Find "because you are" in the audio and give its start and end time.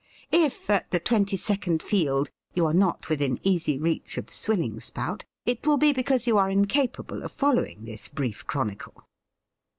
5.93-6.49